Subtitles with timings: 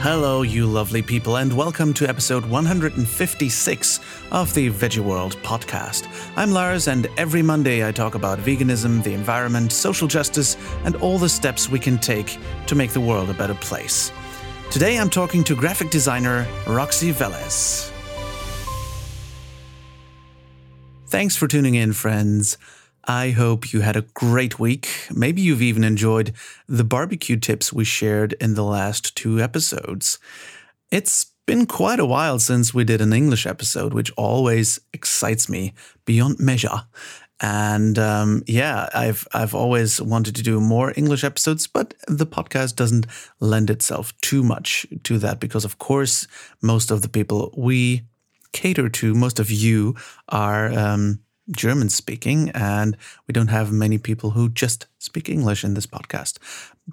[0.00, 4.00] Hello, you lovely people, and welcome to episode 156
[4.30, 6.06] of the Veggie World podcast.
[6.36, 11.18] I'm Lars, and every Monday I talk about veganism, the environment, social justice, and all
[11.18, 12.38] the steps we can take
[12.68, 14.12] to make the world a better place.
[14.70, 17.90] Today I'm talking to graphic designer Roxy Velez.
[21.06, 22.56] Thanks for tuning in, friends.
[23.08, 24.90] I hope you had a great week.
[25.10, 26.34] Maybe you've even enjoyed
[26.68, 30.18] the barbecue tips we shared in the last two episodes.
[30.90, 35.72] It's been quite a while since we did an English episode, which always excites me
[36.04, 36.84] beyond measure.
[37.40, 42.76] And um, yeah, I've I've always wanted to do more English episodes, but the podcast
[42.76, 43.06] doesn't
[43.40, 46.26] lend itself too much to that because, of course,
[46.60, 48.02] most of the people we
[48.52, 49.94] cater to, most of you
[50.28, 51.20] are um,
[51.50, 56.38] German speaking, and we don't have many people who just speak English in this podcast.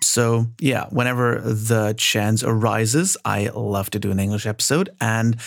[0.02, 4.90] So, yeah, whenever the chance arises, I love to do an English episode.
[5.00, 5.38] And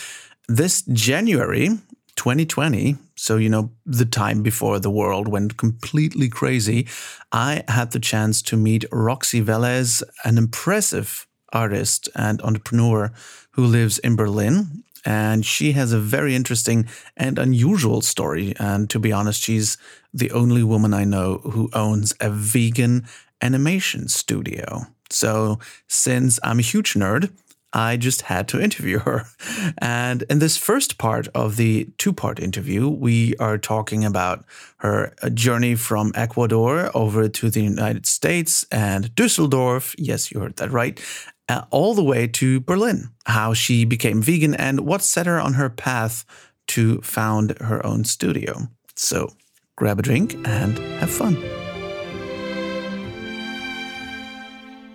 [0.47, 1.69] this January
[2.15, 6.87] 2020, so, you know, the time before the world went completely crazy,
[7.31, 13.11] I had the chance to meet Roxy Velez, an impressive artist and entrepreneur
[13.51, 18.53] who lives in Berlin and she has a very interesting and unusual story.
[18.59, 19.77] And to be honest, she's
[20.13, 23.07] the only woman I know who owns a vegan
[23.41, 24.87] animation studio.
[25.11, 27.31] So, since I'm a huge nerd,
[27.73, 29.25] I just had to interview her.
[29.77, 34.45] And in this first part of the two part interview, we are talking about
[34.77, 39.95] her uh, journey from Ecuador over to the United States and Dusseldorf.
[39.97, 40.99] Yes, you heard that right
[41.49, 45.55] uh, all the way to Berlin, how she became vegan, and what set her on
[45.55, 46.23] her path
[46.67, 48.69] to found her own studio.
[48.95, 49.33] So
[49.75, 51.35] grab a drink and have fun.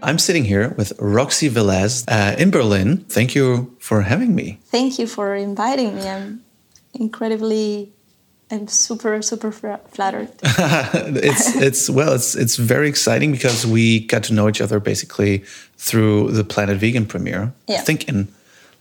[0.02, 3.06] I'm sitting here with Roxy Velez uh, in Berlin.
[3.08, 4.60] Thank you for having me.
[4.66, 6.06] Thank you for inviting me.
[6.06, 6.44] I'm
[6.92, 7.93] incredibly
[8.54, 10.28] I'm super super flattered.
[10.42, 15.38] it's it's well it's it's very exciting because we got to know each other basically
[15.76, 17.52] through the Planet Vegan premiere.
[17.66, 17.76] Yeah.
[17.76, 18.28] I think in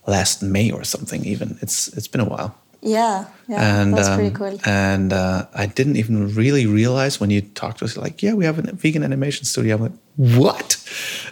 [0.05, 1.25] last May or something.
[1.25, 2.55] Even it's it's been a while.
[2.85, 4.59] Yeah, yeah, and, that's um, pretty cool.
[4.65, 8.43] And uh, I didn't even really realize when you talked to us, like, yeah, we
[8.43, 9.75] have a vegan animation studio.
[9.75, 10.73] I'm like, what?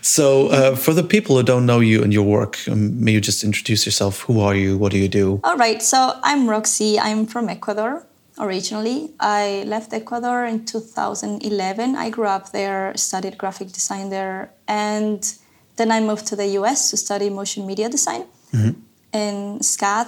[0.01, 3.19] So, uh, for the people who don't know you and your work, um, may you
[3.19, 4.21] just introduce yourself?
[4.21, 4.77] Who are you?
[4.77, 5.41] What do you do?
[5.43, 5.81] All right.
[5.81, 6.97] So, I'm Roxy.
[6.97, 8.07] I'm from Ecuador
[8.39, 9.11] originally.
[9.19, 11.95] I left Ecuador in 2011.
[11.95, 15.21] I grew up there, studied graphic design there, and
[15.75, 18.79] then I moved to the US to study motion media design mm-hmm.
[19.13, 20.07] in SCAD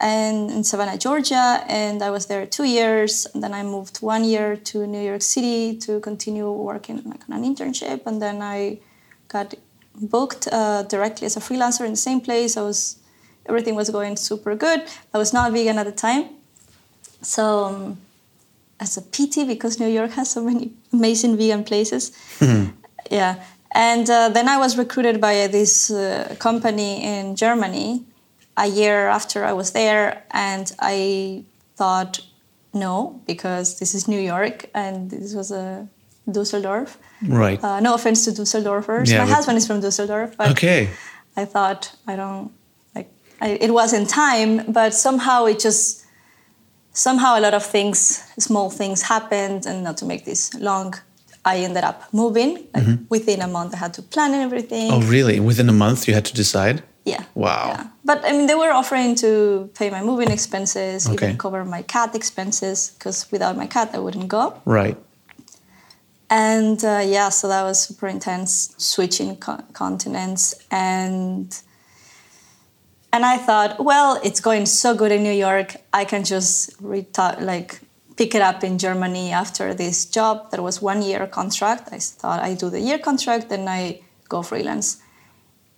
[0.00, 1.64] and in Savannah, Georgia.
[1.68, 3.26] And I was there two years.
[3.32, 7.32] And then I moved one year to New York City to continue working like on
[7.36, 8.06] an internship.
[8.06, 8.80] And then I
[9.28, 9.54] got
[9.94, 12.56] booked uh, directly as a freelancer in the same place.
[12.56, 12.98] I was
[13.46, 14.82] everything was going super good.
[15.12, 16.30] I was not vegan at the time,
[17.24, 17.98] so um,
[18.80, 22.70] as a PT, because New York has so many amazing vegan places, mm-hmm.
[23.10, 23.42] yeah.
[23.74, 28.04] And uh, then I was recruited by this uh, company in Germany
[28.56, 31.44] a year after I was there, and I
[31.76, 32.20] thought
[32.72, 35.88] no, because this is New York, and this was a
[36.30, 36.98] Dusseldorf.
[37.26, 37.62] Right.
[37.62, 39.10] Uh, no offense to Dusseldorfers.
[39.10, 39.34] Yeah, My but...
[39.34, 40.90] husband is from Dusseldorf, but okay.
[41.36, 42.52] I thought I don't
[42.94, 43.10] like.
[43.40, 46.03] I, it was in time, but somehow it just
[46.94, 50.94] somehow a lot of things, small things happened, and not to make this long,
[51.44, 52.54] I ended up moving.
[52.54, 53.04] Like mm-hmm.
[53.10, 54.90] Within a month, I had to plan everything.
[54.90, 55.40] Oh, really?
[55.40, 56.82] Within a month, you had to decide?
[57.04, 57.24] Yeah.
[57.34, 57.66] Wow.
[57.68, 57.86] Yeah.
[58.04, 61.26] But I mean, they were offering to pay my moving expenses, okay.
[61.26, 64.58] even cover my cat expenses, because without my cat, I wouldn't go.
[64.64, 64.96] Right.
[66.30, 71.54] And uh, yeah, so that was super intense, switching co- continents and
[73.14, 75.76] and I thought, well, it's going so good in New York.
[75.92, 77.80] I can just reta- like
[78.16, 80.50] pick it up in Germany after this job.
[80.50, 81.92] That was one year contract.
[81.92, 85.00] I thought I do the year contract, then I go freelance.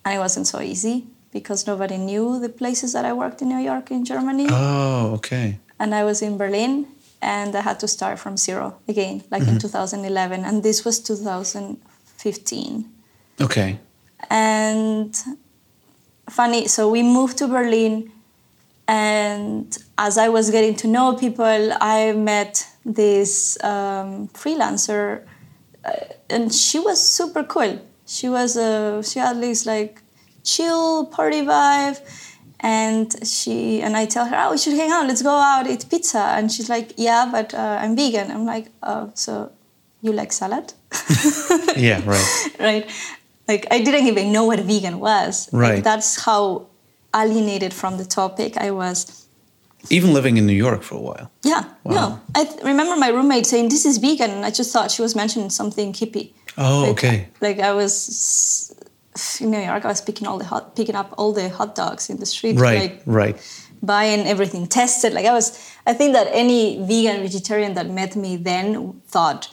[0.02, 3.62] And it wasn't so easy because nobody knew the places that I worked in New
[3.70, 4.46] York in Germany.
[4.48, 5.58] Oh, okay.
[5.78, 6.86] And I was in Berlin
[7.20, 9.56] and I had to start from zero again, like mm-hmm.
[9.56, 10.42] in 2011.
[10.42, 12.90] And this was 2015.
[13.42, 13.78] Okay.
[14.30, 15.14] And
[16.28, 16.69] funny.
[16.69, 18.11] So we moved to Berlin,
[18.88, 25.23] and as I was getting to know people, I met this um, freelancer,
[25.84, 25.93] uh,
[26.31, 27.81] and she was super cool.
[28.06, 30.00] She was a she had this like
[30.44, 31.99] chill party vibe,
[32.61, 35.06] and she and I tell her, oh, we should hang out.
[35.06, 36.20] Let's go out eat pizza.
[36.37, 38.31] And she's like, yeah, but uh, I'm vegan.
[38.31, 39.50] I'm like, oh, so
[40.02, 40.73] you like salad?
[41.76, 42.50] yeah, right.
[42.61, 42.90] right
[43.48, 45.48] Like I didn't even know what vegan was.
[45.52, 45.84] Like, Right.
[45.84, 46.66] that's how
[47.14, 49.26] alienated from the topic I was.
[49.88, 51.31] Even living in New York for a while.
[51.44, 51.64] Yeah.
[51.84, 51.94] Wow.
[51.94, 52.20] No.
[52.34, 55.14] I th- remember my roommate saying this is vegan, and I just thought she was
[55.14, 56.32] mentioning something hippie.
[56.58, 57.28] Oh, Like- okay.
[57.40, 58.72] Like I was
[59.40, 62.10] in New York, I was picking all the hot, picking up all the hot dogs
[62.10, 62.58] in the street.
[62.58, 63.37] Right, Like right.
[63.81, 65.12] buying everything tested.
[65.14, 65.56] Like I was,
[65.87, 69.49] I think that any vegan vegetarian that met me then thought,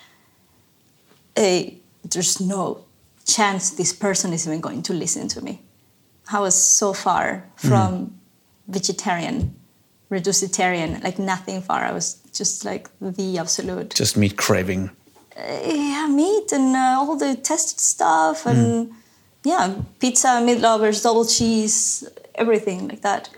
[1.35, 1.77] hey,
[2.11, 2.85] there's no
[3.25, 5.61] chance this person is even going to listen to me.
[6.31, 8.71] I was so far from mm-hmm.
[8.71, 9.55] vegetarian,
[10.09, 11.83] reducitarian, like nothing far.
[11.83, 14.89] I was just like the absolute Just meat craving.
[15.37, 18.93] Uh, yeah, meat and uh, all the tested stuff and mm.
[19.43, 23.29] yeah, pizza, meat lovers, double cheese, everything like that.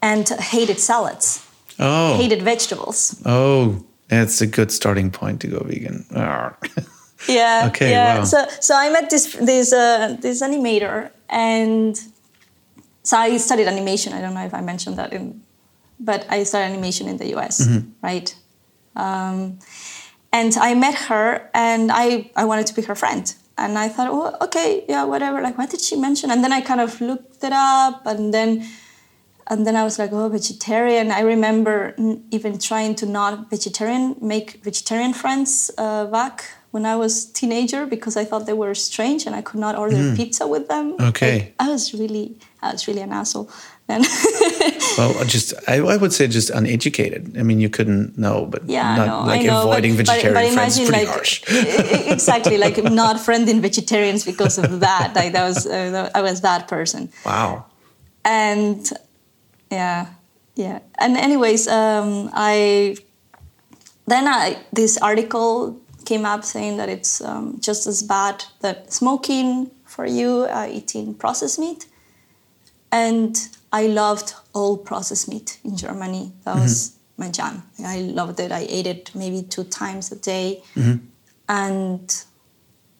[0.00, 1.44] And hated salads,
[1.78, 2.16] Oh.
[2.16, 3.20] hated vegetables.
[3.24, 6.06] Oh, that's a good starting point to go vegan.
[7.28, 7.66] Yeah.
[7.68, 8.18] Okay, Yeah.
[8.18, 8.24] wow.
[8.24, 11.96] So so I met this this uh, this animator and
[13.02, 14.12] so I studied animation.
[14.12, 15.40] I don't know if I mentioned that in,
[16.00, 17.88] but I studied animation in the US, Mm-hmm.
[18.02, 18.34] right?
[18.96, 19.58] Um,
[20.32, 23.34] and I met her, and I I wanted to be her friend.
[23.58, 25.40] And I thought, oh, okay, yeah, whatever.
[25.40, 26.30] Like, what did she mention?
[26.30, 28.66] And then I kind of looked it up, and then
[29.48, 31.10] and then I was like, oh, vegetarian.
[31.10, 36.44] I remember n- even trying to not vegetarian, make vegetarian friends uh, back
[36.76, 39.96] when I was teenager because I thought they were strange and I could not order
[40.14, 40.86] pizza with them.
[40.98, 41.08] Mm.
[41.08, 41.32] Okay.
[41.38, 43.48] Like, I was really, I was really an asshole
[43.86, 44.02] then.
[44.98, 47.22] well, just I, I would say just uneducated.
[47.40, 49.62] I mean, you couldn't know, but yeah, not no, like I know.
[49.62, 52.12] avoiding but, but, vegetarian but friends is imagine pretty like harsh.
[52.12, 55.14] exactly like not friending vegetarians because of that.
[55.16, 57.08] Like that was uh, I was that person.
[57.24, 57.64] Wow.
[58.24, 58.82] and
[59.70, 60.06] yeah
[60.56, 62.96] yeah and anyways um, i
[64.06, 65.78] then i this article
[66.10, 71.14] came up saying that it's um, just as bad that smoking for you uh, eating
[71.14, 71.86] processed meat
[72.92, 76.74] and i loved all processed meat in germany that was
[77.16, 80.62] my jam i loved it i ate it maybe two times a day
[81.48, 82.24] and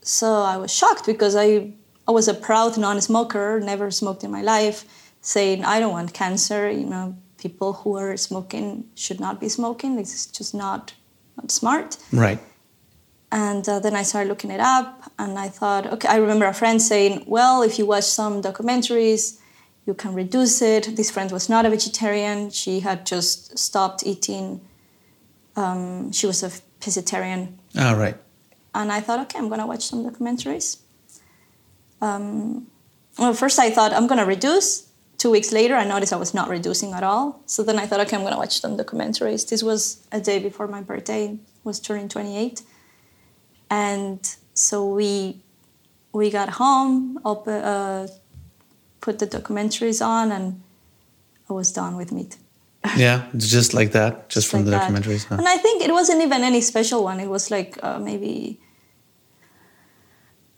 [0.06, 1.72] so I was shocked because I,
[2.06, 4.84] I was a proud non-smoker, never smoked in my life,
[5.20, 6.70] saying I don't want cancer.
[6.70, 9.96] You know, people who are smoking should not be smoking.
[9.96, 10.94] This is just not,
[11.36, 11.96] not smart.
[12.12, 12.38] Right.
[13.32, 16.08] And uh, then I started looking it up, and I thought, okay.
[16.08, 19.40] I remember a friend saying, well, if you watch some documentaries,
[19.84, 20.96] you can reduce it.
[20.96, 22.50] This friend was not a vegetarian.
[22.50, 24.60] She had just stopped eating.
[25.56, 26.50] Um, she was a
[26.80, 28.16] pescatarian All right.
[28.74, 30.78] and I thought, okay, I'm gonna watch some documentaries.
[32.02, 32.66] Um,
[33.18, 34.86] well, first I thought I'm gonna reduce.
[35.18, 37.40] Two weeks later, I noticed I was not reducing at all.
[37.46, 39.48] So then I thought, okay, I'm gonna watch some documentaries.
[39.48, 42.60] This was a day before my birthday, was turning 28,
[43.70, 44.20] and
[44.54, 45.42] so we
[46.12, 48.06] we got home, op- uh,
[49.00, 50.62] put the documentaries on, and
[51.50, 52.36] I was done with meat.
[52.96, 55.24] Yeah, just like that, just, from like the documentaries.
[55.26, 55.36] huh?
[55.38, 57.18] And I think it wasn't even any special one.
[57.20, 58.58] It was like uh, maybe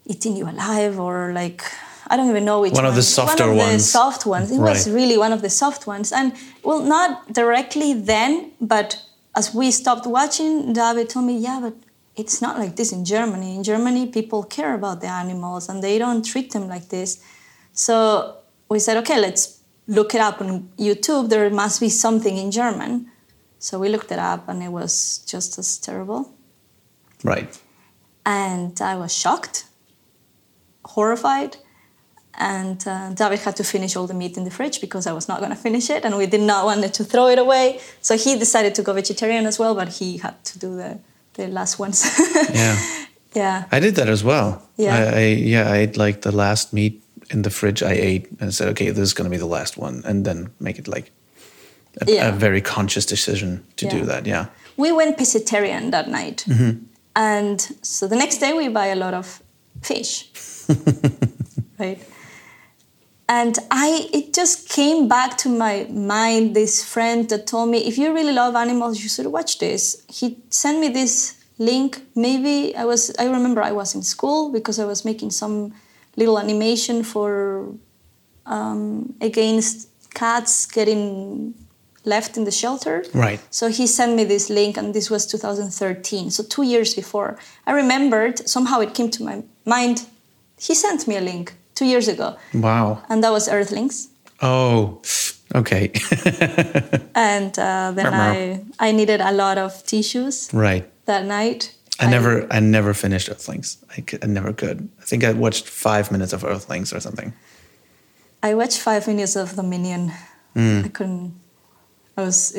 [0.05, 1.63] eating you alive or like
[2.07, 2.89] I don't even know which One one.
[2.91, 4.51] of the softer one of the soft ones.
[4.51, 6.33] It was really one of the soft ones, and
[6.63, 8.97] well, not directly then, but
[9.35, 11.75] as we stopped watching, David told me, "Yeah, but
[12.21, 13.49] it's not like this in Germany.
[13.55, 17.09] In Germany, people care about the animals and they don't treat them like this."
[17.73, 17.97] So
[18.71, 19.43] we said, "Okay, let's
[19.87, 21.29] look it up on YouTube.
[21.29, 22.91] There must be something in German."
[23.59, 24.93] So we looked it up, and it was
[25.33, 26.21] just as terrible
[27.23, 27.51] Right.
[28.25, 29.65] and I was shocked,
[30.85, 31.57] horrified.
[32.41, 35.27] And uh, David had to finish all the meat in the fridge because I was
[35.27, 37.65] not going to finish it, and we did not want to throw it away.
[38.01, 40.99] So he decided to go vegetarian as well, but he had to do the,
[41.33, 42.03] the last ones.
[42.53, 42.77] Yeah.
[43.35, 44.61] yeah, I did that as well.
[44.77, 44.95] Yeah.
[44.95, 48.53] I, I yeah, I ate like the last meat in the fridge I ate and
[48.53, 51.11] said, okay, this is gonna be the last one, and then make it like
[52.01, 52.29] a, Yeah.
[52.29, 54.25] a very conscious decision to do that.
[54.25, 54.45] Yeah.
[54.77, 56.79] we went pescatarian that night, mm-hmm.
[57.15, 59.41] and so the next day we buy a lot of
[59.81, 60.25] fish,
[61.79, 61.99] right?
[63.29, 66.55] And I, it just came back to my mind.
[66.55, 70.03] This friend that told me, if you really love animals, you should watch this.
[70.09, 72.01] He sent me this link.
[72.15, 75.75] Maybe I was, I remember I was in school because I was making some
[76.17, 77.71] little animation for
[78.47, 81.53] um, against cats getting
[82.05, 83.05] left in the shelter.
[83.13, 83.39] Right.
[83.51, 87.37] So he sent me this link, and this was 2013, so two years before.
[87.67, 90.07] I remembered, somehow it came to my mind,
[90.57, 93.01] he sent me a link two years ago, Wow.
[93.09, 94.09] and that was Earthlings.
[94.41, 95.01] Oh.
[95.55, 95.91] Okay.
[97.15, 100.85] And uh, then I, I needed a lot of tissues right.
[101.05, 101.73] that night.
[101.99, 103.77] I never, I never finished Earthlings.
[103.97, 104.87] I, could, I never could.
[105.01, 107.33] I think I watched five minutes of Earthlings or something.
[108.41, 110.11] I watched five minutes of Dominion.
[110.55, 110.81] Hmm.
[110.85, 111.33] I couldn't.
[112.17, 112.55] I was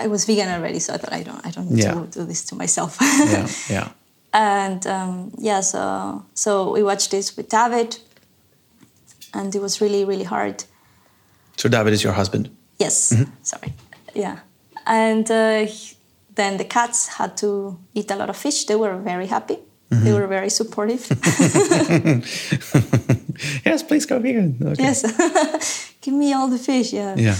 [0.00, 1.94] I was vegan already, so I thought I don't I don't need Yeah.
[1.94, 2.96] to do this to myself.
[3.00, 3.88] Yeah, yeah.
[4.32, 7.98] and um, yeah, so so we watched this with David,
[9.36, 10.64] and it was really really hard.
[11.56, 12.48] So David is your husband.
[12.78, 13.72] Yes, sorry,
[14.14, 14.36] yeah,
[14.86, 15.66] and uh,
[16.34, 18.64] then the cats had to eat a lot of fish.
[18.66, 19.58] They were very happy.
[19.88, 21.06] They were very supportive.
[23.64, 24.56] yes, please go vegan.
[24.60, 24.82] Okay.
[24.82, 25.02] yes,
[26.00, 26.92] give me all the fish.
[26.92, 27.14] Yeah.
[27.16, 27.36] Yeah.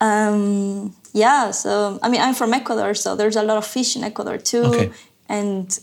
[0.00, 4.04] Um, yeah, so I mean, I'm from Ecuador, so there's a lot of fish in
[4.04, 4.90] Ecuador too, Okay.
[5.28, 5.78] and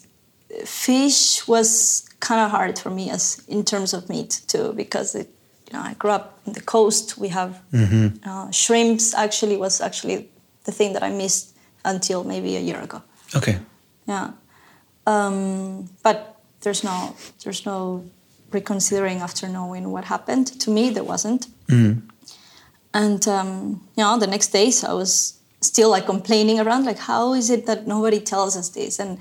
[0.66, 5.28] fish was kind of hard for me as in terms of meat too, because it,
[5.68, 7.18] you know, I grew up in the coast.
[7.18, 7.52] We have
[8.26, 9.14] uh, shrimps.
[9.14, 10.18] Actually, was actually
[10.64, 11.46] the thing that I missed
[11.84, 13.02] until maybe a year ago.
[13.36, 13.58] Okay.
[14.08, 14.32] Yeah,
[15.06, 16.18] um, but
[16.62, 18.04] there's no there's no
[18.52, 20.84] reconsidering after knowing what happened to me.
[20.96, 21.48] There wasn't.
[22.94, 27.34] And um, you know, the next days I was still like complaining around, like, how
[27.34, 29.00] is it that nobody tells us this?
[29.00, 29.18] And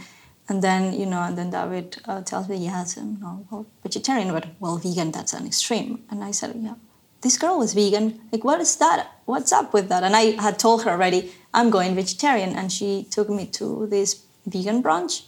[0.48, 4.32] and then you know, and then David uh, tells me, yes, um, no, well, vegetarian,
[4.32, 6.02] but well, vegan, that's an extreme.
[6.10, 6.74] And I said, yeah,
[7.20, 8.20] this girl was vegan.
[8.32, 9.10] Like, what is that?
[9.24, 10.02] What's up with that?
[10.02, 14.24] And I had told her already, I'm going vegetarian, and she took me to this
[14.46, 15.22] vegan brunch,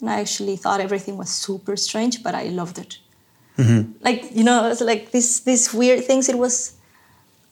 [0.00, 2.98] and I actually thought everything was super strange, but I loved it.
[4.00, 6.28] Like you know, it's like this these weird things.
[6.28, 6.76] It was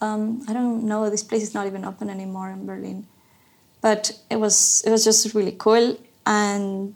[0.00, 1.10] um, I don't know.
[1.10, 3.06] This place is not even open anymore in Berlin,
[3.80, 5.96] but it was it was just really cool.
[6.26, 6.94] And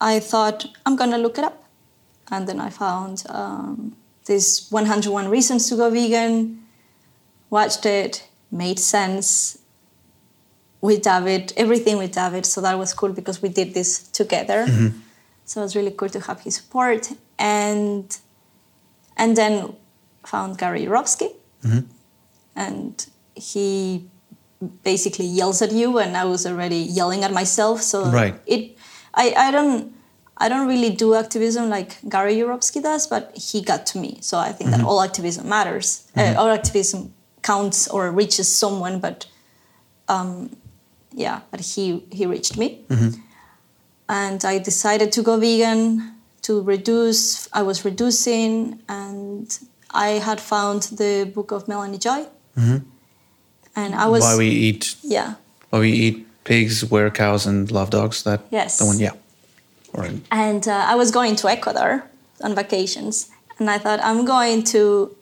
[0.00, 1.64] I thought I'm gonna look it up,
[2.30, 3.96] and then I found um,
[4.26, 6.58] this 101 reasons to go vegan.
[7.50, 9.58] Watched it, made sense
[10.80, 12.44] with David, everything with David.
[12.46, 14.66] So that was cool because we did this together.
[15.44, 18.16] So it was really cool to have his support, and
[19.16, 19.76] and then
[20.24, 21.30] found Gary Yourofsky
[22.56, 24.08] and he
[24.84, 27.82] basically yells at you and i was already yelling at myself.
[27.82, 28.34] So Right.
[28.46, 28.62] it
[29.14, 29.92] i, I don't
[30.38, 34.18] i don't really do activism like gary Yourofsky does but he got to me.
[34.20, 35.88] So i think that all activism matters.
[36.16, 39.26] Uh, all activism counts or reaches someone but
[40.08, 40.56] um,
[41.24, 42.68] yeah but he he reached me.
[44.08, 46.12] And i decided to go vegan
[46.46, 49.46] to reduce i was reducing and
[50.06, 52.20] i had found the book of melanie joy
[53.74, 54.96] and i was Why we eat?
[55.02, 55.34] yeah
[55.70, 58.22] Why we eat pigs, wear cows, and love dogs?
[58.24, 58.78] That Yes.
[58.78, 58.98] the one.
[58.98, 59.14] Yeah.
[59.94, 62.02] Or and uh, I was going to Ecuador
[62.40, 65.14] on vacations, and I thought I'm going to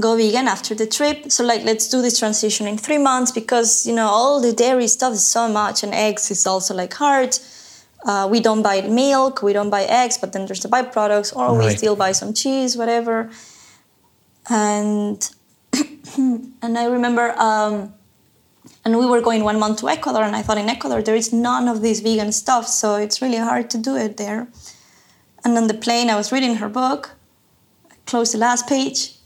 [0.00, 1.30] go vegan after the trip.
[1.30, 4.88] So like, let's do this transition in three months because you know all the dairy
[4.88, 7.38] stuff is so much, and eggs is also like hard.
[8.04, 11.56] Uh, we don't buy milk, we don't buy eggs, but then there's the byproducts, or
[11.58, 13.28] we still buy some cheese, whatever.
[14.48, 15.18] And
[16.16, 17.34] and I remember.
[17.38, 17.94] Um,
[18.84, 21.32] and we were going one month to Ecuador, and I thought in Ecuador there is
[21.32, 24.48] none of this vegan stuff, so it's really hard to do it there.
[25.44, 27.10] And on the plane, I was reading her book,
[28.06, 29.16] closed the last page,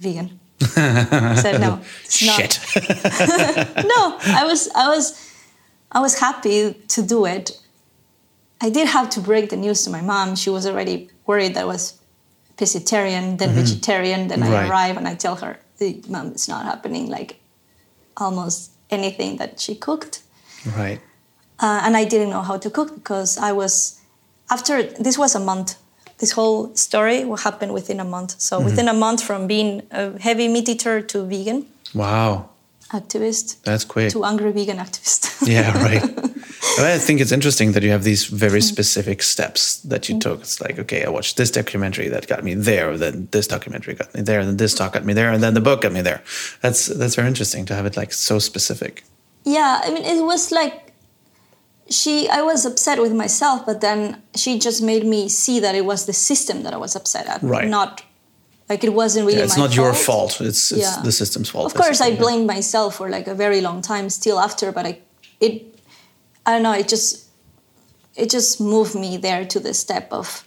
[0.00, 0.40] vegan.
[0.76, 2.40] I said no, it's not.
[2.40, 2.58] shit.
[3.84, 5.32] No, I was, I was,
[5.92, 7.60] I was happy to do it.
[8.60, 10.34] I did have to break the news to my mom.
[10.36, 12.00] She was already worried that I was
[12.56, 14.28] pescatarian, then vegetarian.
[14.28, 14.68] Then I Right.
[14.70, 17.40] arrive and I tell her, "The mom, is not happening." Like
[18.16, 20.22] almost anything that she cooked
[20.76, 21.00] right.
[21.58, 24.00] uh, and I didn't know how to cook because I was
[24.50, 25.76] after this was a month.
[26.18, 28.40] This whole story will happen within a month.
[28.40, 32.50] So within a month from being a heavy meat eater to vegan Wow.
[32.92, 34.10] activist That's quick.
[34.12, 35.46] to angry vegan activist.
[35.46, 36.02] Yeah, right.
[36.78, 38.68] I think it's interesting that you have these very Mm.
[38.72, 40.40] specific steps that you took.
[40.40, 44.14] It's like, okay, I watched this documentary that got me there, then this documentary got
[44.14, 46.02] me there, and then this talk got me there, and then the book got me
[46.02, 46.20] there.
[46.62, 49.04] That's that's very interesting to have it like so specific.
[49.44, 50.74] yeah, I mean it was like
[51.90, 55.84] she I was upset with myself, but then she just made me see that it
[55.84, 57.68] was the system that I was upset at, Right.
[57.68, 58.02] not
[58.70, 60.32] like it wasn't really Yeah, it's not your fault.
[60.32, 60.48] fault.
[60.48, 61.02] It's, it's Yeah.
[61.04, 61.66] the system's fault.
[61.66, 64.98] Of course, I blamed myself for like a very long time still after, but I,
[65.40, 65.73] it,
[66.46, 67.26] I don't know, it just,
[68.16, 70.46] it just moved me there to the step of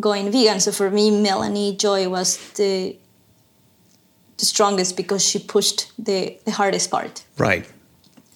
[0.00, 0.60] going vegan.
[0.60, 2.96] So for me, Melanie Joy was the,
[4.38, 7.66] the strongest because she pushed the, the hardest part, Right.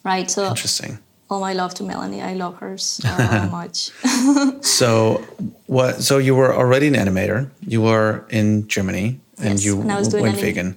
[0.04, 0.30] right?
[0.30, 0.99] So Interesting.
[1.30, 3.08] all my love to Melanie, I love her so
[3.50, 3.90] much.
[4.62, 5.25] So
[5.66, 6.02] what?
[6.02, 7.50] So you were already an animator.
[7.66, 10.76] You were in Germany, and Yes, you and I was doing went vegan.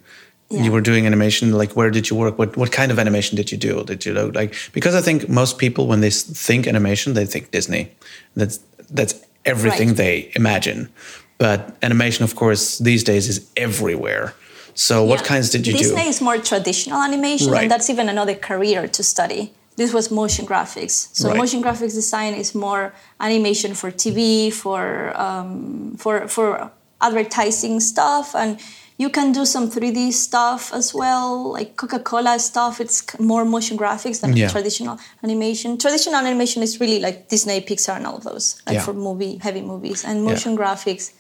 [0.50, 0.64] Yeah.
[0.64, 3.52] you were doing animation like where did you work what what kind of animation did
[3.52, 7.14] you do did you know like because i think most people when they think animation
[7.14, 7.92] they think disney
[8.36, 8.60] that's
[8.92, 9.98] that's everything right.
[9.98, 10.90] they imagine
[11.38, 14.34] but animation of course these days is everywhere
[14.75, 15.10] so yeah.
[15.10, 17.64] what kinds did you disney do disney is more traditional animation right.
[17.64, 21.38] and that's even another career to study this was motion graphics so right.
[21.38, 26.72] motion graphics design is more animation for tv for um, for for
[27.02, 28.60] advertising stuff and
[28.98, 32.80] you can do some 3D stuff as well, like Coca-Cola stuff.
[32.80, 34.48] It's more motion graphics than yeah.
[34.48, 35.78] traditional animation.
[35.78, 38.82] Traditional animation is really like Disney, Pixar, and all of those, like yeah.
[38.82, 40.60] for movie heavy movies and motion yeah.
[40.60, 41.12] graphics.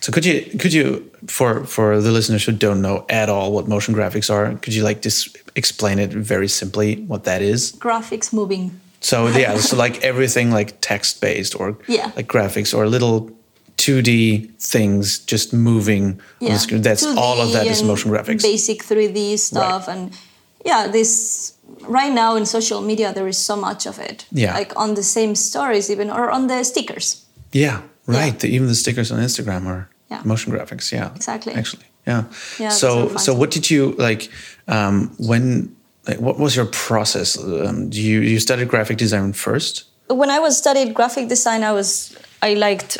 [0.00, 3.68] So could you could you for for the listeners who don't know at all what
[3.68, 7.72] motion graphics are, could you like just explain it very simply what that is?
[7.72, 8.78] Graphics moving.
[9.00, 12.12] So yeah, so like everything like text based or yeah.
[12.16, 13.30] like graphics or a little
[13.76, 16.48] 2D things just moving yeah.
[16.48, 16.82] on the screen.
[16.82, 18.42] That's all of that is motion graphics.
[18.42, 19.96] Basic 3D stuff right.
[19.96, 20.16] and
[20.64, 24.26] yeah, this right now in social media there is so much of it.
[24.30, 24.54] Yeah.
[24.54, 27.24] Like on the same stories even or on the stickers.
[27.52, 28.32] Yeah, right.
[28.32, 28.38] Yeah.
[28.38, 30.22] The, even the stickers on Instagram are yeah.
[30.24, 30.92] motion graphics.
[30.92, 31.14] Yeah.
[31.14, 31.52] Exactly.
[31.52, 31.86] Actually.
[32.06, 32.24] Yeah.
[32.58, 34.30] yeah so so what did you like
[34.68, 35.74] um, when
[36.06, 37.38] like, what was your process?
[37.38, 39.84] Um, you you studied graphic design first?
[40.08, 42.98] When I was studied graphic design I was I liked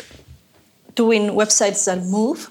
[0.95, 2.49] doing websites that move.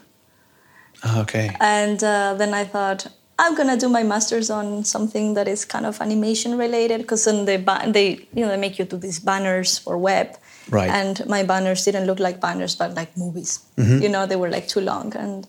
[1.17, 1.55] Okay.
[1.61, 3.07] And uh, then I thought
[3.39, 7.45] I'm gonna do my master's on something that is kind of animation related because then
[7.45, 7.57] they
[7.89, 10.37] they you know they make you do these banners for web.
[10.71, 10.89] Right.
[10.89, 13.61] And my banners didn't look like banners, but like movies.
[13.77, 14.03] Mm-hmm.
[14.03, 15.15] You know, they were like too long.
[15.17, 15.47] And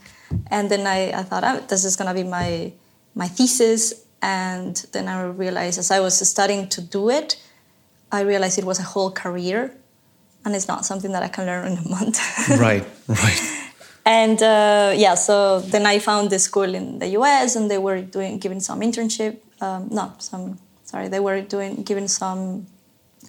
[0.47, 2.73] and then I, I thought, oh, this is gonna be my
[3.13, 3.93] my thesis.
[4.21, 7.37] And then I realized as I was starting to do it,
[8.11, 9.75] I realized it was a whole career
[10.45, 12.19] and it's not something that I can learn in a month.
[12.59, 13.71] right, right.
[14.05, 17.55] And uh, yeah, so then I found this school in the U.S.
[17.55, 19.39] and they were doing giving some internship.
[19.59, 22.67] Um, no, some sorry, they were doing giving some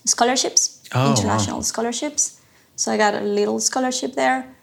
[0.04, 1.62] scholarships, oh, international wow.
[1.62, 2.40] scholarships.
[2.76, 4.54] So I got a little scholarship there,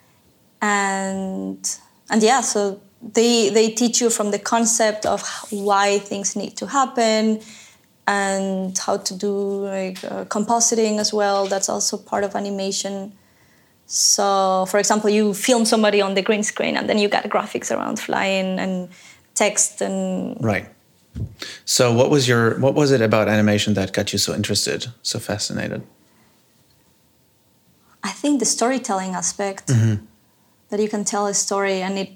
[0.61, 1.79] and
[2.11, 6.67] and yeah, so they they teach you from the concept of why things need to
[6.67, 7.41] happen
[8.07, 11.47] and how to do like uh, compositing as well.
[11.47, 13.13] That's also part of animation.
[13.85, 17.71] So, for example, you film somebody on the green screen, and then you got graphics
[17.75, 18.89] around flying and
[19.35, 20.67] text and right.
[21.65, 25.19] So, what was your what was it about animation that got you so interested, so
[25.19, 25.83] fascinated?
[28.03, 30.05] I think the storytelling aspect mm-hmm.
[30.69, 32.09] that you can tell a story and it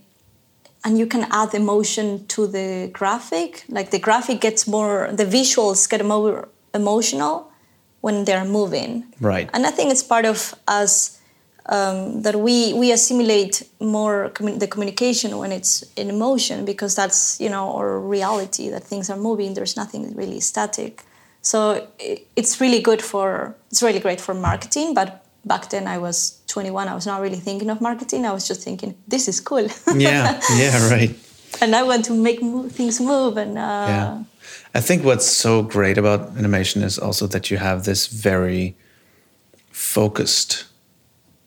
[0.88, 3.66] and you can add emotion to the graphic.
[3.68, 7.52] Like the graphic gets more, the visuals get more emotional
[8.00, 9.04] when they're moving.
[9.20, 9.50] Right.
[9.54, 11.20] And I think it's part of us
[11.66, 17.20] um, that we we assimilate more commun- the communication when it's in motion because that's
[17.42, 19.54] you know our reality that things are moving.
[19.54, 21.04] There's nothing really static.
[21.42, 21.58] So
[22.00, 25.10] it, it's really good for it's really great for marketing, but
[25.48, 26.88] back then I was 21.
[26.88, 28.26] I was not really thinking of marketing.
[28.26, 29.68] I was just thinking, this is cool.
[29.96, 31.16] yeah, yeah, right.
[31.60, 33.38] And I want to make move, things move.
[33.38, 34.24] And uh, yeah,
[34.76, 38.76] I think what's so great about animation is also that you have this very
[39.72, 40.66] focused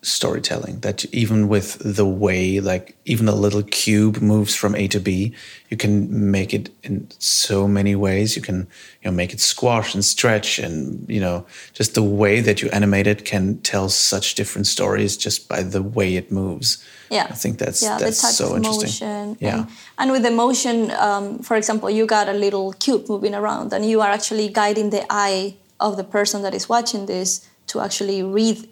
[0.03, 4.99] storytelling that even with the way like even a little cube moves from a to
[4.99, 5.33] b
[5.71, 8.35] you can make it in so many ways.
[8.35, 8.67] You can
[9.01, 12.69] you know make it squash and stretch and you know just the way that you
[12.71, 16.85] animate it can tell such different stories just by the way it moves.
[17.09, 17.27] Yeah.
[17.29, 19.07] I think that's yeah, that's so interesting.
[19.07, 19.37] motion.
[19.39, 19.59] yeah.
[19.59, 23.71] and, and with the motion um, for example you got a little cube moving around
[23.71, 27.79] and you are actually guiding the eye of the person that is watching this to
[27.79, 28.69] actually read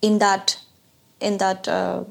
[0.00, 0.58] in that
[1.22, 2.04] in that uh,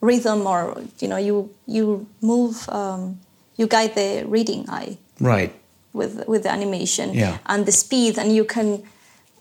[0.00, 3.20] rhythm or you know you you move um,
[3.56, 4.98] you guide the reading eye.
[5.20, 5.52] Right.
[5.92, 7.14] With with the animation.
[7.14, 7.38] Yeah.
[7.46, 8.82] and the speed and you can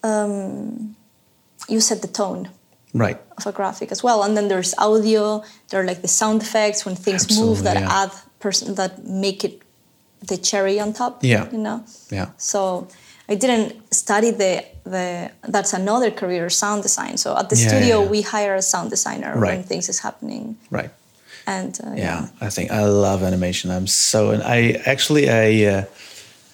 [0.03, 0.95] um,
[1.69, 2.49] you set the tone.
[2.93, 3.17] Right.
[3.37, 4.23] Of a graphic as well.
[4.23, 5.43] And then there's audio.
[5.69, 8.03] There are like the sound effects when things Absolutely, move that yeah.
[8.03, 9.61] add person that make it
[10.27, 11.49] the cherry on top yeah.
[11.51, 11.83] you know?
[12.11, 12.29] Yeah.
[12.37, 12.87] So
[13.31, 17.15] I didn't study the the that's another career sound design.
[17.15, 18.09] So at the yeah, studio yeah.
[18.09, 19.55] we hire a sound designer right.
[19.55, 20.57] when things is happening.
[20.69, 20.91] Right.
[21.47, 22.03] And uh, yeah.
[22.03, 22.47] yeah.
[22.47, 23.71] I think I love animation.
[23.71, 25.85] I'm so and I actually I uh,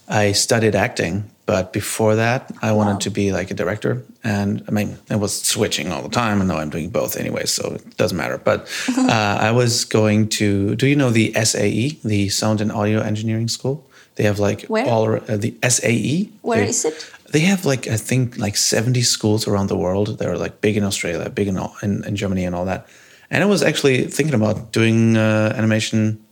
[0.07, 3.07] I studied acting, but before that I wanted wow.
[3.07, 4.03] to be like a director.
[4.23, 7.45] And I mean, I was switching all the time, and now I'm doing both anyway,
[7.45, 8.37] so it doesn't matter.
[8.37, 8.59] But
[8.97, 10.75] uh, I was going to.
[10.75, 13.86] Do you know the SAE, the Sound and Audio Engineering School?
[14.17, 14.85] They have like Where?
[14.85, 16.29] all uh, the SAE.
[16.41, 17.11] Where they, is it?
[17.31, 20.17] They have like I think like 70 schools around the world.
[20.17, 22.87] They're like big in Australia, big in in, in Germany, and all that.
[23.29, 26.23] And I was actually thinking about doing uh, animation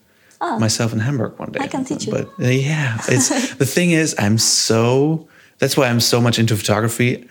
[0.60, 1.60] myself in Hamburg one day.
[1.62, 2.12] I can teach you.
[2.12, 5.28] But uh, yeah, it's the thing is, I'm so.
[5.60, 7.28] That's why I'm so much into photography.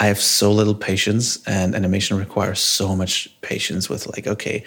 [0.00, 4.64] I have so little patience, and animation requires so much patience with like, okay,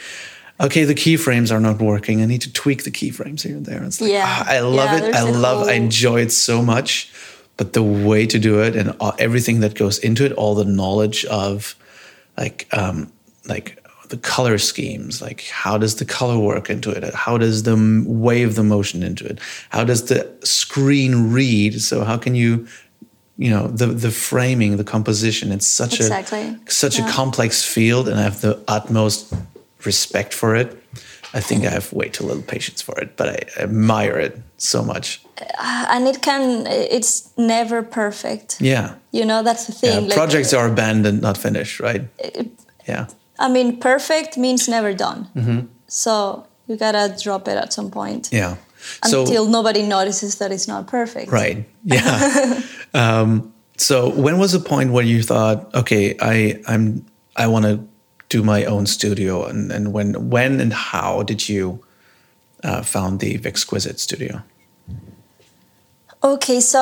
[0.62, 2.22] okay, the keyframes are not working.
[2.22, 3.84] I need to tweak the keyframes here and there.
[3.84, 4.26] It's like, Yeah.
[4.28, 5.16] ah, I love Yeah, it.
[5.16, 5.68] I love.
[5.68, 7.12] I enjoy it so much.
[7.58, 11.26] But the way to do it and everything that goes into it, all the knowledge
[11.26, 11.76] of,
[12.38, 13.12] like, um,
[13.46, 13.78] like
[14.10, 17.14] the color schemes, like how does the color work into it?
[17.14, 17.76] How does the
[18.08, 19.40] wave the motion into it?
[19.70, 21.82] How does the screen read?
[21.82, 22.68] So how can you,
[23.38, 25.52] you know, the the framing, the composition?
[25.52, 26.40] It's such Exactly.
[26.68, 29.34] a such a complex field, and I have the utmost
[29.86, 30.78] respect for it.
[31.34, 34.84] I think I have way too little patience for it, but I admire it so
[34.84, 35.22] much.
[35.90, 38.94] and it can it's never perfect Yeah.
[39.12, 42.02] you know that's the Yeah, thing like, projects are abandoned, not finished, right?
[42.88, 43.06] Yeah.
[43.40, 45.60] i mean perfect means never done Mm-hmm.
[45.88, 48.56] so you gotta drop it at some point Yeah.
[49.04, 51.66] So until nobody notices that it's not perfect Right.
[51.84, 52.62] Yeah.
[52.94, 57.04] um, so when was the point where you thought, okay, I I'm
[57.44, 57.76] I want to
[58.32, 61.84] do my own studio, and and when when and how did you
[62.64, 64.42] uh, found the Vexquisite studio?
[66.24, 66.80] Okay, so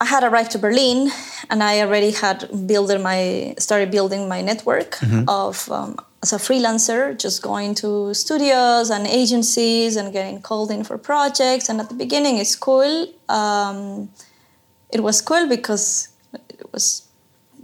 [0.00, 1.10] I had arrived to Berlin,
[1.50, 7.18] and I already had built my started building my network of um, as a freelancer,
[7.18, 11.68] just going to studios and agencies and getting called in for projects.
[11.68, 13.08] And at the beginning, it's cool.
[13.28, 14.08] Um,
[14.90, 17.08] it was cool because it was,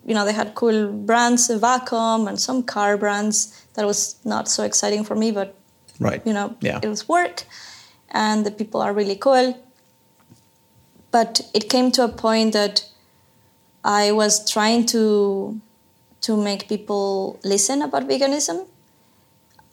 [0.08, 3.36] you know, they had cool brands, Vacuum and some car brands.
[3.74, 5.48] That was not so exciting for me, but
[6.00, 6.22] Right.
[6.28, 6.78] you know Yeah.
[6.84, 7.36] it was work
[8.24, 9.46] and the people are really cool
[11.10, 12.84] but it came to a point that
[13.84, 15.02] i was trying to
[16.26, 18.58] to make people listen about veganism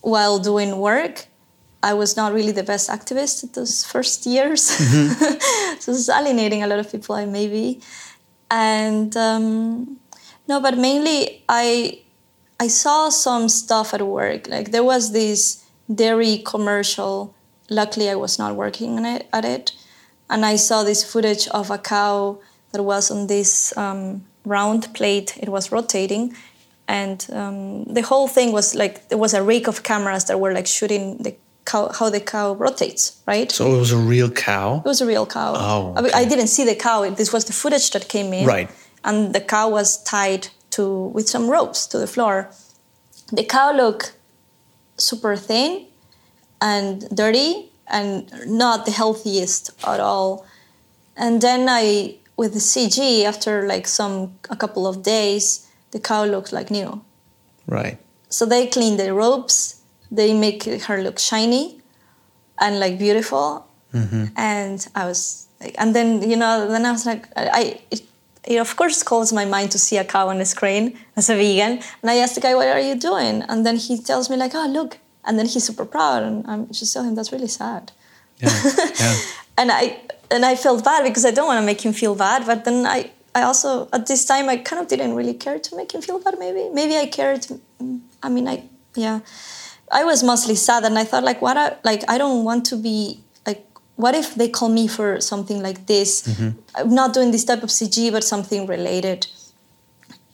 [0.02, 1.28] while doing work
[1.84, 4.62] i was not really the best activist those first years
[5.82, 7.80] so it was alienating a lot of people i maybe
[8.50, 9.98] and um,
[10.48, 12.00] no but mainly i
[12.60, 14.48] I saw some stuff at work.
[14.48, 17.36] Like there was this dairy commercial.
[17.70, 19.72] Luckily, I was not working on it, at it,
[20.30, 22.40] and I saw this footage of a cow
[22.72, 25.36] that was on this um, round plate.
[25.38, 26.36] It was rotating,
[26.88, 30.54] and um, the whole thing was like there was a rig of cameras that were
[30.54, 33.52] like shooting the cow, how the cow rotates, right?
[33.52, 34.78] So it was a real cow.
[34.78, 35.56] It was a real cow.
[35.58, 36.22] Oh, I.
[36.22, 37.10] I didn't see the cow.
[37.10, 38.46] This was the footage that came in.
[38.46, 38.70] Right.
[39.06, 42.50] And the cow was tied to with some ropes to the floor.
[43.32, 44.14] The cow looked
[44.98, 45.86] super thin
[46.62, 50.46] and dirty and not the healthiest at all.
[51.16, 56.26] And then I, with the CG, after like some a couple of days, the cow
[56.26, 57.02] looked like new.
[57.68, 57.98] Right.
[58.30, 61.82] So they clean the ropes, they make her look shiny
[62.60, 63.68] and like beautiful.
[63.94, 64.26] Mm-hmm.
[64.36, 68.02] And I was like, and then, you know, then I was like, I, I it,
[68.48, 71.36] it of course calls my mind to see a cow on the screen as a
[71.36, 71.80] vegan.
[72.02, 73.44] And I asked the guy, what are you doing?
[73.44, 74.98] And then he tells me like, oh, look.
[75.24, 76.24] And then he's super proud.
[76.24, 77.92] And I'm just telling him, that's really sad.
[78.38, 78.50] Yeah.
[79.00, 79.16] yeah.
[79.58, 82.46] And I, and I felt bad because I don't want to make him feel bad.
[82.46, 85.76] But then I, I also, at this time, I kind of didn't really care to
[85.78, 86.70] make him feel bad, maybe.
[86.74, 87.48] Maybe I cared.
[87.82, 88.64] mm, I mean, I,
[88.96, 89.22] yeah.
[89.90, 92.76] I was mostly sad and I thought, like, what, I, like, I don't want to
[92.76, 93.22] be,
[93.96, 96.28] what if they call me for something like this?
[96.76, 99.28] I'm not doing this type of CG, but something related.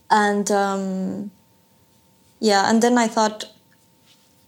[0.10, 1.32] And, um,
[2.40, 3.46] yeah, and then I thought,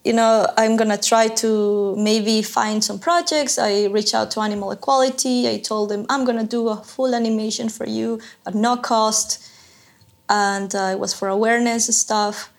[0.04, 3.58] you know, I'm gonna try to maybe find some projects.
[3.58, 5.47] I reached out to Animal Equality.
[5.47, 9.41] I told them I'm gonna do a full animation for you at no cost,
[10.28, 12.52] and uh, it was for awareness stuff.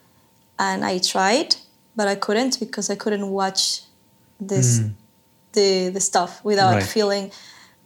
[0.59, 1.57] And I tried,
[1.97, 3.83] but I couldn't because I couldn't watch
[4.41, 4.81] this
[5.55, 6.93] the the stuff without Right.
[6.97, 7.31] feeling,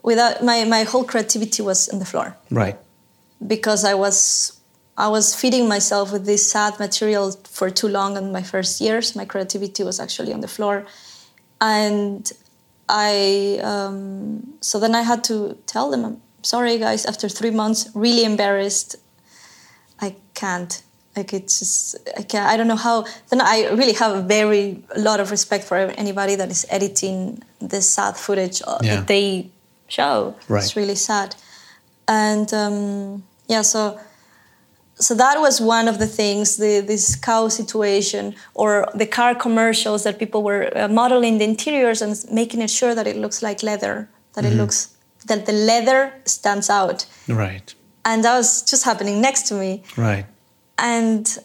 [0.03, 2.77] without my my whole creativity was on the floor Right.
[3.55, 4.53] because I was
[4.97, 7.27] I was feeding myself with this sad material
[7.57, 9.15] for too long in my first years.
[9.15, 10.85] My creativity was actually on the floor,
[11.61, 12.33] and
[12.89, 17.07] I um, so then I had to tell them, "I'm sorry, guys.
[17.07, 18.97] After three months, really embarrassed.
[20.01, 20.83] I can't.
[21.17, 22.47] Like it's just I can't.
[22.53, 23.05] I don't know how.
[23.31, 27.43] Then I really have a very a lot of respect for anybody that is editing
[27.61, 28.97] this sad footage uh, Yeah.
[28.97, 29.51] that they
[29.89, 30.35] show.
[30.49, 30.63] Right.
[30.63, 31.35] It's really sad,
[32.07, 33.63] and um, yeah.
[33.63, 33.99] So
[35.01, 40.03] so that was one of the things the this cow situation or the car commercials
[40.03, 43.63] that people were uh, modeling the interiors and making it sure that it looks like
[43.63, 47.75] leather that it looks that the leather stands out Right.
[48.05, 50.27] and that was just happening next to me Right.
[50.79, 51.39] and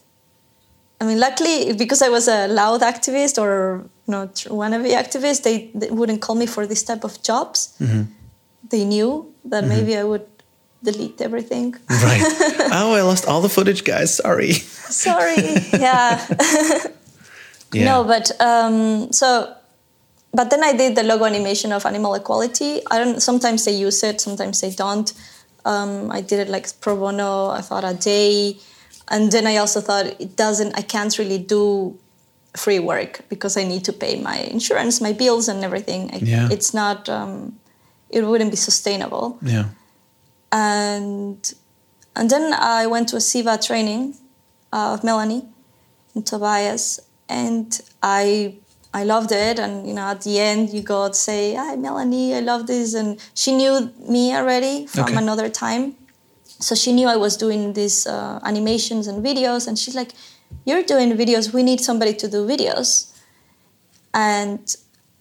[1.00, 5.44] i mean luckily because i was a loud activist or not wannabe activist.
[5.44, 7.76] They, they wouldn't call me for this type of jobs.
[8.70, 10.26] They knew that maybe I would
[10.84, 11.76] delete everything.
[11.90, 12.22] Right.
[12.74, 14.16] oh, I lost all the footage, guys.
[14.16, 14.54] Sorry.
[14.54, 15.36] Sorry.
[15.74, 16.26] yeah.
[17.74, 17.86] Yeah.
[17.86, 19.54] No, but um, so,
[20.32, 22.82] but then I did the logo animation of Animal Equality.
[22.90, 23.22] I don't.
[23.22, 25.12] Sometimes they use it, sometimes they don't.
[25.66, 27.50] Um, I did it like pro bono.
[27.50, 28.58] I thought a day,
[29.10, 30.78] and then I also thought it doesn't.
[30.78, 31.98] I can't really do
[32.56, 36.10] free work because I need to pay my insurance, my bills, and everything.
[36.14, 36.50] I, Yeah.
[36.52, 37.10] It's not.
[37.10, 37.60] Um,
[38.10, 39.66] it wouldn't be sustainable Yeah.
[40.52, 41.54] and
[42.16, 44.16] and then I went to a CEVA training
[44.72, 45.46] uh, of Melanie
[46.14, 48.56] and Tobias, and I
[48.94, 49.58] I loved it.
[49.60, 52.94] And you know, at the end, you go and say, "Hi, Melanie, I love this,"
[52.94, 55.18] and she knew me already from Okay.
[55.18, 55.96] another time,
[56.60, 60.12] so she knew I was doing these uh, animations and videos, and she's like,
[60.66, 61.54] "You're doing videos.
[61.54, 62.90] We need somebody to do videos,"
[64.14, 64.60] and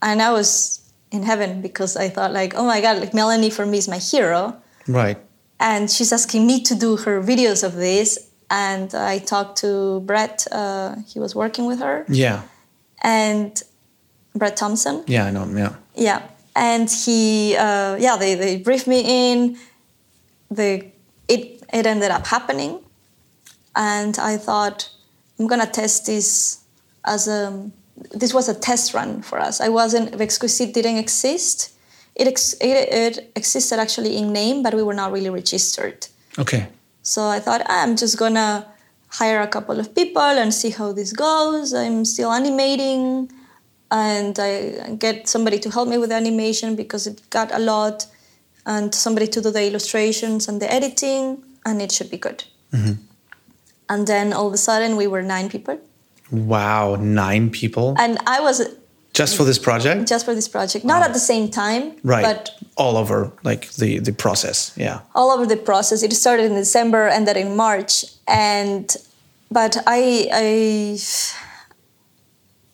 [0.00, 3.66] and I was in heaven because I thought like, "Oh my God, like Melanie for
[3.66, 4.56] me is my hero."
[4.88, 5.18] Right.
[5.60, 8.18] and she's asking me to do her videos of this
[8.50, 12.42] and i talked to brett uh, he was working with her Yeah.
[13.04, 13.52] and
[14.34, 15.46] brett thompson Yeah, I know.
[15.54, 15.74] Yeah.
[15.94, 16.20] yeah
[16.56, 19.56] and he uh, yeah they, they briefed me in
[20.50, 20.68] the
[21.28, 22.72] it it ended up happening
[23.76, 24.90] and i thought
[25.42, 26.60] i'm gonna test this
[27.04, 27.40] as a
[28.20, 31.72] this was a test run for us i wasn't Vexquisite didn't exist
[32.14, 36.06] it, ex, it, it existed actually in name but we were not really registered
[36.38, 36.62] Okay.
[37.02, 38.66] so I thought "Ah, I'm just gonna
[39.20, 41.74] hire a couple of people and see how this goes.
[41.74, 43.30] I'm still animating,
[43.90, 48.06] and I get somebody to help me with the animation because it got a lot,
[48.64, 51.24] and somebody to do the illustrations and the editing,
[51.66, 52.44] and it should be good.
[53.92, 55.78] And then all of a sudden, we were nine people,
[56.30, 56.96] Wow.
[56.96, 58.56] Nine people and I was
[59.12, 60.08] just for this project?
[60.08, 62.24] just for this project, not at the same time, Right.
[62.24, 64.72] but all over, like the the process.
[64.76, 65.00] Yeah.
[65.14, 66.02] all over the process.
[66.02, 67.92] It started in December, ended in March,
[68.26, 68.86] and
[69.50, 70.00] but I
[70.32, 70.46] I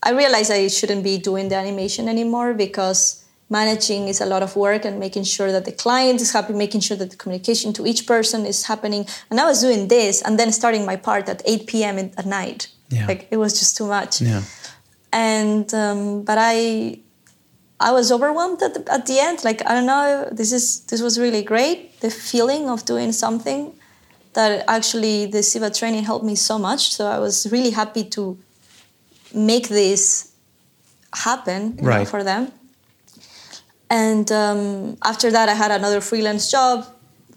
[0.09, 3.17] I realized I shouldn't be doing the animation anymore because
[3.50, 6.80] managing is a lot of work and making sure that the client is happy, making
[6.80, 9.06] sure that the communication to each person is happening.
[9.30, 11.98] And I was doing this and then starting my part at 8 p.m.
[11.98, 12.68] at night.
[12.90, 13.06] Yeah.
[13.06, 14.42] Like it was just too much Yeah.
[15.12, 16.98] and um, but I
[17.80, 19.44] I was overwhelmed at the, at the end.
[19.44, 22.00] Like I don't know, this is this was really great.
[22.00, 23.72] The feeling of doing something
[24.34, 26.82] that actually the CEVA training helped me so much.
[26.96, 28.37] So I was really happy to
[29.34, 30.32] make this
[31.12, 32.08] happen you know, Right.
[32.08, 32.52] for them.
[33.90, 36.87] And um, after that, I had another freelance job,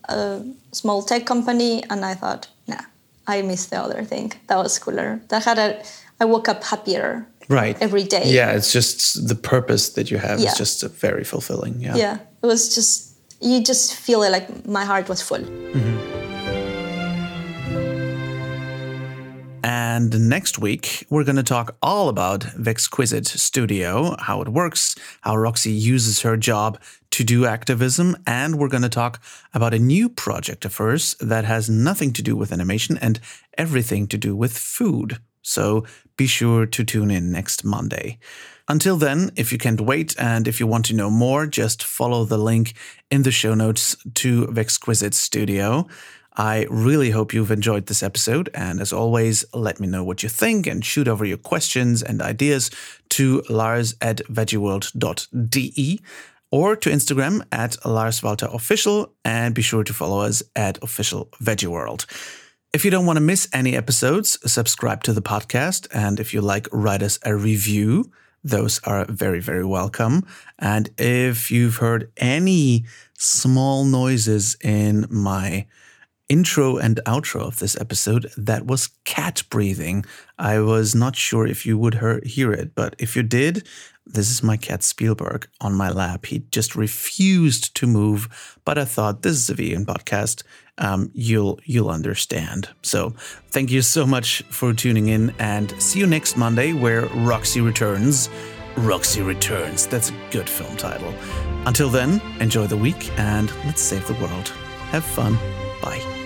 [0.09, 2.81] a small tech company, and I thought, nah,
[3.27, 4.33] I missed the other thing.
[4.47, 5.21] That was cooler.
[5.29, 5.83] That had a,
[6.19, 7.77] I woke up happier Right.
[7.81, 8.23] every day.
[8.25, 10.51] Yeah, it's just the purpose that you have Yeah.
[10.51, 11.79] is just uh, very fulfilling.
[11.81, 11.95] Yeah.
[11.95, 13.09] yeah it was just
[13.41, 15.43] you just feel it like my heart was full
[19.63, 25.35] And next week, we're going to talk all about Vexquisite Studio, how it works, how
[25.35, 26.79] Roxy uses her job
[27.11, 29.21] to do activism, and we're going to talk
[29.53, 33.19] about a new project of hers that has nothing to do with animation and
[33.57, 35.19] everything to do with food.
[35.41, 35.85] So
[36.17, 38.17] be sure to tune in next Monday.
[38.67, 42.23] Until then, if you can't wait and if you want to know more, just follow
[42.23, 42.73] the link
[43.09, 45.87] in the show notes to Vexquisite Studio.
[46.37, 48.49] I really hope you've enjoyed this episode.
[48.53, 52.21] And as always, let me know what you think and shoot over your questions and
[52.21, 52.71] ideas
[53.09, 55.99] to lars at veggieworld.de
[56.51, 62.05] or to Instagram at larswaltherofficial and be sure to follow us at official veggieworld.
[62.73, 65.87] If you don't want to miss any episodes, subscribe to the podcast.
[65.93, 68.11] And if you like, write us a review.
[68.43, 70.25] Those are very, very welcome.
[70.57, 72.85] And if you've heard any
[73.17, 75.67] small noises in my
[76.31, 80.05] intro and outro of this episode, that was cat breathing.
[80.39, 83.67] I was not sure if you would hear, it, but if you did,
[84.05, 86.25] this is my cat Spielberg on my lap.
[86.27, 88.29] He just refused to move,
[88.63, 90.43] but I thought this is a vegan podcast.
[90.77, 92.69] Um, you'll you'll understand.
[92.81, 93.13] So
[93.49, 98.29] thank you so much for tuning in, and see you next Monday where Roxy returns.
[98.77, 99.85] Roxy returns.
[99.85, 101.13] That's a good film title.
[101.65, 104.47] Until then, enjoy the week and let's save the world.
[104.91, 105.37] Have fun.
[105.81, 106.20] Bye.